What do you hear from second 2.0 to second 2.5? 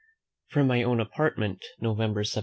17.